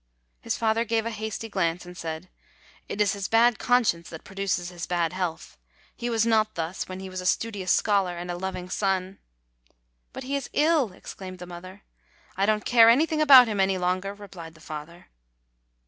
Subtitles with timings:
[0.39, 2.27] His father gave a hasty glance, and said::<
[2.89, 5.59] It is his bad conscience that produces his bad health.
[5.95, 9.19] He was not thus when he was a studious scholar and a loving son.'
[10.11, 11.83] "But he is ill!" exclaimed the mother.
[12.35, 15.09] "I don't care anything about him any longer!" re plied the father.